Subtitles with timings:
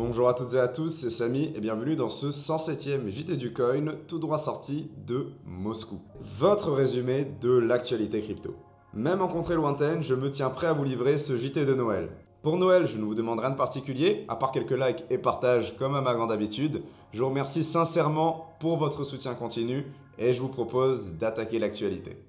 [0.00, 3.52] Bonjour à toutes et à tous, c'est Samy et bienvenue dans ce 107e JT du
[3.52, 6.00] Coin, tout droit sorti de Moscou.
[6.38, 8.54] Votre résumé de l'actualité crypto.
[8.94, 12.10] Même en contrée lointaine, je me tiens prêt à vous livrer ce JT de Noël.
[12.42, 15.76] Pour Noël, je ne vous demande rien de particulier, à part quelques likes et partages
[15.76, 16.84] comme à ma grande habitude.
[17.10, 19.84] Je vous remercie sincèrement pour votre soutien continu
[20.16, 22.22] et je vous propose d'attaquer l'actualité.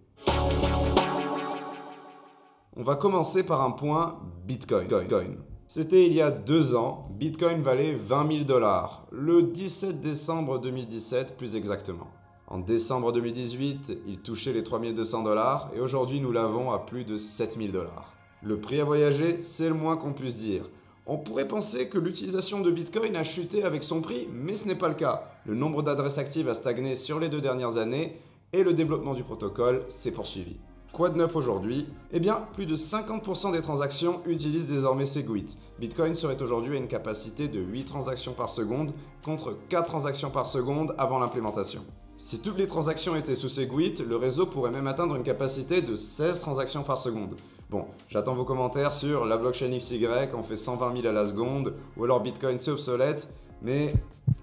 [2.76, 4.18] On va commencer par un point
[4.48, 5.38] Bitcoin.
[5.72, 11.38] C'était il y a deux ans, Bitcoin valait 20 000 dollars, le 17 décembre 2017
[11.38, 12.08] plus exactement.
[12.48, 17.16] En décembre 2018, il touchait les 3200 dollars et aujourd'hui nous l'avons à plus de
[17.16, 18.16] 7000 dollars.
[18.42, 20.68] Le prix à voyager, c'est le moins qu'on puisse dire.
[21.06, 24.74] On pourrait penser que l'utilisation de Bitcoin a chuté avec son prix, mais ce n'est
[24.74, 25.30] pas le cas.
[25.46, 28.20] Le nombre d'adresses actives a stagné sur les deux dernières années
[28.54, 30.58] et le développement du protocole s'est poursuivi.
[30.92, 31.88] Quoi de neuf aujourd'hui?
[32.12, 35.58] Eh bien, plus de 50% des transactions utilisent désormais Segwit.
[35.80, 38.92] Bitcoin serait aujourd'hui à une capacité de 8 transactions par seconde
[39.24, 41.86] contre 4 transactions par seconde avant l'implémentation.
[42.18, 45.96] Si toutes les transactions étaient sous Segwit, le réseau pourrait même atteindre une capacité de
[45.96, 47.36] 16 transactions par seconde.
[47.70, 51.76] Bon, j'attends vos commentaires sur la blockchain XY, on fait 120 000 à la seconde,
[51.96, 53.30] ou alors Bitcoin c'est obsolète,
[53.62, 53.94] mais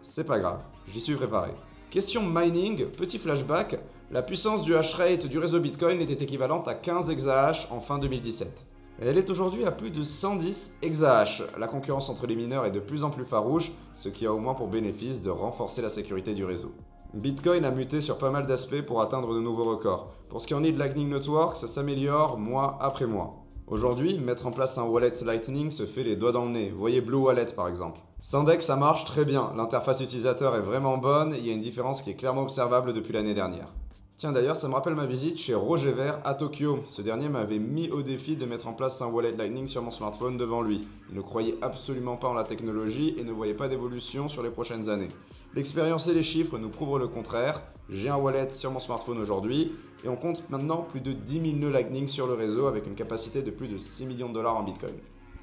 [0.00, 0.60] c'est pas grave,
[0.90, 1.50] j'y suis préparé.
[1.90, 3.78] Question mining, petit flashback,
[4.12, 7.98] la puissance du hash rate du réseau Bitcoin était équivalente à 15 exahash en fin
[7.98, 8.64] 2017.
[9.02, 11.42] Elle est aujourd'hui à plus de 110 exahash.
[11.58, 14.38] La concurrence entre les mineurs est de plus en plus farouche, ce qui a au
[14.38, 16.72] moins pour bénéfice de renforcer la sécurité du réseau.
[17.14, 20.14] Bitcoin a muté sur pas mal d'aspects pour atteindre de nouveaux records.
[20.28, 23.42] Pour ce qui en est de Lightning Network, ça s'améliore mois après mois.
[23.66, 26.70] Aujourd'hui, mettre en place un wallet Lightning se fait les doigts dans le nez.
[26.70, 28.00] Voyez Blue Wallet par exemple.
[28.20, 29.52] Sandex, ça marche très bien.
[29.56, 31.34] L'interface utilisateur est vraiment bonne.
[31.36, 33.72] Il y a une différence qui est clairement observable depuis l'année dernière.
[34.18, 36.78] Tiens d'ailleurs, ça me rappelle ma visite chez Roger Vert à Tokyo.
[36.86, 39.90] Ce dernier m'avait mis au défi de mettre en place un wallet Lightning sur mon
[39.90, 40.88] smartphone devant lui.
[41.10, 44.48] Il ne croyait absolument pas en la technologie et ne voyait pas d'évolution sur les
[44.48, 45.10] prochaines années.
[45.54, 47.60] L'expérience et les chiffres nous prouvent le contraire.
[47.90, 49.72] J'ai un wallet sur mon smartphone aujourd'hui
[50.02, 52.94] et on compte maintenant plus de 10 000 nœuds Lightning sur le réseau avec une
[52.94, 54.94] capacité de plus de 6 millions de dollars en Bitcoin.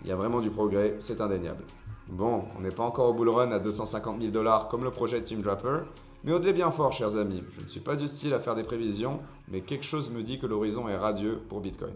[0.01, 1.63] Il y a vraiment du progrès, c'est indéniable.
[2.09, 5.21] Bon, on n'est pas encore au bull run à 250 000 dollars comme le projet
[5.23, 5.85] Team Draper,
[6.23, 7.43] mais au-delà bien fort, chers amis.
[7.57, 10.39] Je ne suis pas du style à faire des prévisions, mais quelque chose me dit
[10.39, 11.93] que l'horizon est radieux pour Bitcoin.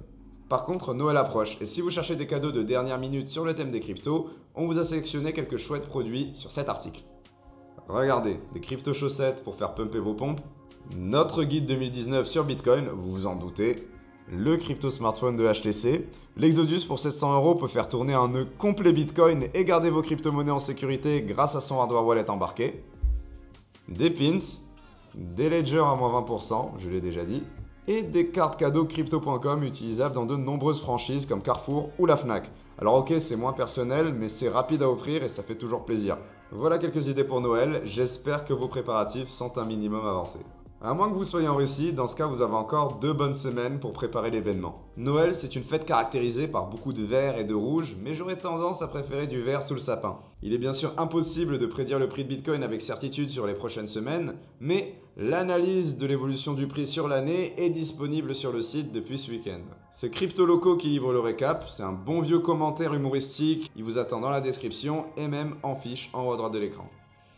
[0.50, 3.53] Par contre, Noël approche, et si vous cherchez des cadeaux de dernière minute sur le
[3.53, 7.03] thème des cryptos, on vous a sélectionné quelques chouettes produits sur cet article.
[7.89, 10.41] Regardez, des crypto chaussettes pour faire pumper vos pompes,
[10.95, 13.88] notre guide 2019 sur Bitcoin, vous vous en doutez,
[14.32, 18.92] le crypto smartphone de HTC, l'Exodus pour 700 euros peut faire tourner un nœud complet
[18.92, 22.84] Bitcoin et garder vos crypto-monnaies en sécurité grâce à son hardware wallet embarqué,
[23.88, 24.38] des pins,
[25.16, 27.44] des ledgers à moins 20%, je l'ai déjà dit,
[27.88, 32.52] et des cartes cadeaux crypto.com utilisables dans de nombreuses franchises comme Carrefour ou la Fnac.
[32.80, 36.18] Alors ok, c'est moins personnel, mais c'est rapide à offrir et ça fait toujours plaisir.
[36.52, 40.46] Voilà quelques idées pour Noël, j'espère que vos préparatifs sont un minimum avancés.
[40.80, 43.34] À moins que vous soyez en Russie, dans ce cas vous avez encore deux bonnes
[43.34, 44.84] semaines pour préparer l'événement.
[44.96, 48.84] Noël, c'est une fête caractérisée par beaucoup de vert et de rouge, mais j'aurais tendance
[48.84, 50.20] à préférer du vert sous le sapin.
[50.44, 53.56] Il est bien sûr impossible de prédire le prix de Bitcoin avec certitude sur les
[53.56, 58.92] prochaines semaines, mais l'analyse de l'évolution du prix sur l'année est disponible sur le site
[58.92, 59.62] depuis ce week-end.
[59.90, 63.98] C'est Crypto Loco qui livre le récap, c'est un bon vieux commentaire humoristique, il vous
[63.98, 66.88] attend dans la description et même en fiche en haut à droite de l'écran.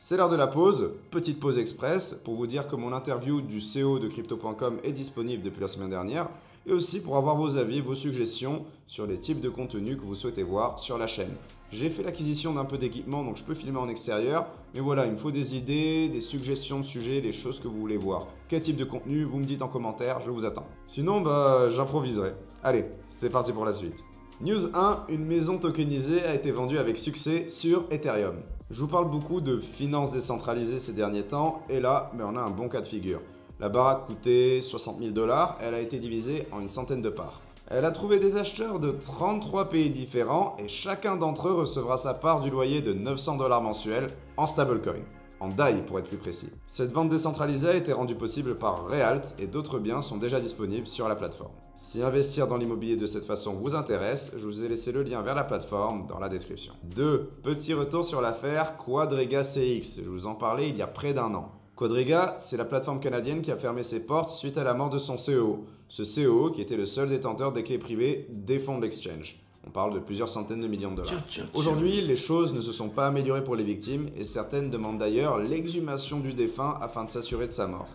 [0.01, 3.57] C'est l'heure de la pause, petite pause express pour vous dire que mon interview du
[3.57, 6.29] CEO de crypto.com est disponible depuis la semaine dernière
[6.65, 10.15] et aussi pour avoir vos avis, vos suggestions sur les types de contenus que vous
[10.15, 11.33] souhaitez voir sur la chaîne.
[11.69, 15.11] J'ai fait l'acquisition d'un peu d'équipement donc je peux filmer en extérieur, mais voilà, il
[15.11, 18.27] me faut des idées, des suggestions de sujets, des choses que vous voulez voir.
[18.47, 20.65] Quel type de contenu Vous me dites en commentaire, je vous attends.
[20.87, 22.35] Sinon, bah j'improviserai.
[22.63, 24.01] Allez, c'est parti pour la suite.
[24.41, 28.37] News 1, une maison tokenisée a été vendue avec succès sur Ethereum.
[28.71, 32.39] Je vous parle beaucoup de finances décentralisées ces derniers temps, et là, ben, on a
[32.39, 33.19] un bon cas de figure.
[33.59, 37.41] La baraque coûtait 60 000 dollars, elle a été divisée en une centaine de parts.
[37.67, 42.13] Elle a trouvé des acheteurs de 33 pays différents et chacun d'entre eux recevra sa
[42.13, 45.03] part du loyer de 900 dollars mensuels en stablecoin
[45.39, 46.49] en DAI pour être plus précis.
[46.67, 50.87] Cette vente décentralisée a été rendue possible par Realt et d'autres biens sont déjà disponibles
[50.87, 51.53] sur la plateforme.
[51.75, 55.21] Si investir dans l'immobilier de cette façon vous intéresse, je vous ai laissé le lien
[55.21, 56.73] vers la plateforme dans la description.
[56.95, 57.29] 2.
[57.41, 60.01] Petit retour sur l'affaire Quadriga CX.
[60.03, 61.51] Je vous en parlais il y a près d'un an.
[61.75, 64.97] Quadriga, c'est la plateforme canadienne qui a fermé ses portes suite à la mort de
[64.97, 65.63] son CEO.
[65.87, 69.41] Ce CEO qui était le seul détenteur des clés privées des fonds d'exchange.
[69.69, 71.13] On parle de plusieurs centaines de millions de dollars.
[71.53, 75.37] Aujourd'hui, les choses ne se sont pas améliorées pour les victimes et certaines demandent d'ailleurs
[75.37, 77.87] l'exhumation du défunt afin de s'assurer de sa mort.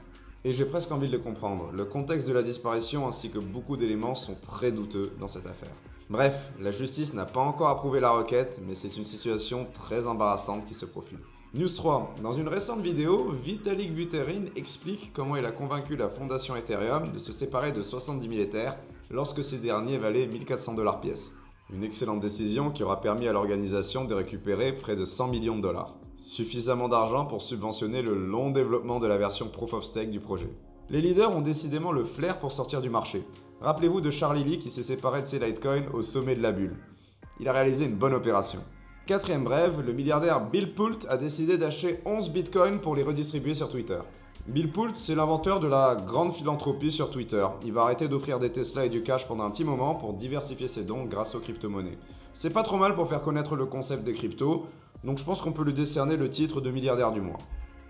[0.45, 1.73] Et j'ai presque envie de le comprendre.
[1.73, 5.73] Le contexte de la disparition ainsi que beaucoup d'éléments sont très douteux dans cette affaire.
[6.09, 10.67] Bref, la justice n'a pas encore approuvé la requête, mais c'est une situation très embarrassante
[10.67, 11.19] qui se profile.
[11.55, 12.15] News 3.
[12.23, 17.19] Dans une récente vidéo, Vitalik Buterin explique comment il a convaincu la fondation Ethereum de
[17.19, 18.77] se séparer de 70 000 Ethers
[19.11, 21.35] lorsque ces derniers valaient 1400 dollars pièce.
[21.73, 25.63] Une excellente décision qui aura permis à l'organisation de récupérer près de 100 millions de
[25.63, 25.95] dollars.
[26.17, 30.51] Suffisamment d'argent pour subventionner le long développement de la version Proof of Stake du projet.
[30.91, 33.25] Les leaders ont décidément le flair pour sortir du marché.
[33.63, 36.77] Rappelez-vous de Charlie Lee qui s'est séparé de ses Litecoin au sommet de la bulle.
[37.41, 38.61] Il a réalisé une bonne opération.
[39.07, 43.71] Quatrième brève, le milliardaire Bill Pult a décidé d'acheter 11 bitcoins pour les redistribuer sur
[43.71, 44.01] Twitter.
[44.47, 47.47] Bill Pult, c'est l'inventeur de la grande philanthropie sur Twitter.
[47.65, 50.69] Il va arrêter d'offrir des Tesla et du cash pendant un petit moment pour diversifier
[50.69, 51.97] ses dons grâce aux crypto-monnaies.
[52.35, 54.67] C'est pas trop mal pour faire connaître le concept des cryptos,
[55.03, 57.39] donc je pense qu'on peut lui décerner le titre de milliardaire du mois.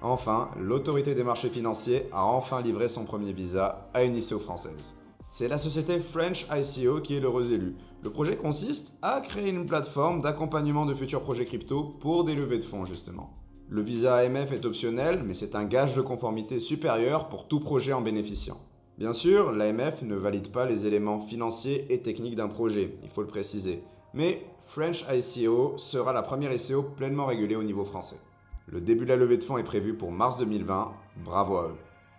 [0.00, 4.94] Enfin, l'autorité des marchés financiers a enfin livré son premier visa à une ICO française.
[5.24, 7.74] C'est la société French ICO qui est l'heureux élu.
[8.04, 12.58] Le projet consiste à créer une plateforme d'accompagnement de futurs projets crypto pour des levées
[12.58, 13.34] de fonds justement.
[13.70, 17.94] Le visa AMF est optionnel, mais c'est un gage de conformité supérieur pour tout projet
[17.94, 18.60] en bénéficiant.
[18.98, 23.22] Bien sûr, l'AMF ne valide pas les éléments financiers et techniques d'un projet, il faut
[23.22, 23.82] le préciser.
[24.12, 28.20] Mais French ICO sera la première ICO pleinement régulée au niveau français.
[28.66, 30.92] Le début de la levée de fonds est prévu pour mars 2020,
[31.24, 31.76] bravo à eux.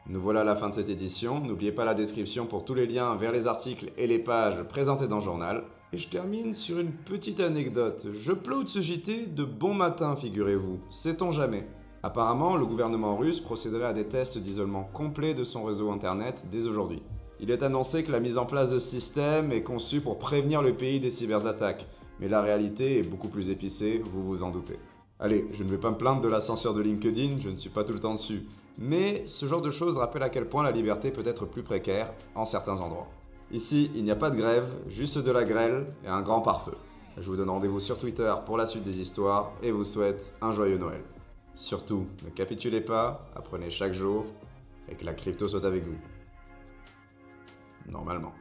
[0.08, 1.40] Nous voilà à la fin de cette édition.
[1.40, 5.08] N'oubliez pas la description pour tous les liens vers les articles et les pages présentés
[5.08, 5.64] dans le journal.
[5.94, 8.08] Et je termine sur une petite anecdote.
[8.14, 10.80] Je de ce JT de bon matin, figurez-vous.
[10.90, 11.68] Sait-on jamais
[12.04, 16.68] Apparemment, le gouvernement russe procéderait à des tests d'isolement complet de son réseau internet dès
[16.68, 17.02] aujourd'hui.
[17.40, 20.62] Il est annoncé que la mise en place de ce système est conçue pour prévenir
[20.62, 21.88] le pays des cyberattaques.
[22.20, 24.80] Mais la réalité est beaucoup plus épicée, vous vous en doutez.
[25.20, 26.40] Allez, je ne vais pas me plaindre de la
[26.74, 28.46] de LinkedIn, je ne suis pas tout le temps dessus.
[28.78, 32.14] Mais ce genre de choses rappelle à quel point la liberté peut être plus précaire
[32.36, 33.08] en certains endroits.
[33.52, 36.74] Ici, il n'y a pas de grève, juste de la grêle et un grand pare-feu.
[37.18, 40.52] Je vous donne rendez-vous sur Twitter pour la suite des histoires et vous souhaite un
[40.52, 41.02] joyeux Noël.
[41.56, 44.26] Surtout, ne capitulez pas, apprenez chaque jour
[44.90, 45.98] et que la crypto soit avec vous.
[47.90, 48.34] Normalement.